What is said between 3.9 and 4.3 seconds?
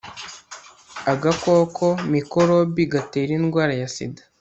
sida